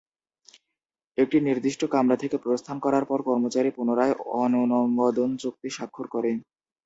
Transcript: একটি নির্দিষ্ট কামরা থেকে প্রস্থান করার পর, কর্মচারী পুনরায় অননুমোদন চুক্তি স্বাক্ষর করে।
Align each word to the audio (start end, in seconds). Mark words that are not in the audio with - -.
একটি 1.17 1.37
নির্দিষ্ট 1.39 1.81
কামরা 1.93 2.17
থেকে 2.17 2.37
প্রস্থান 2.37 2.77
করার 2.85 3.03
পর, 3.05 3.19
কর্মচারী 3.21 3.69
পুনরায় 3.71 4.13
অননুমোদন 4.41 5.29
চুক্তি 5.41 5.69
স্বাক্ষর 5.69 6.07
করে। 6.13 6.31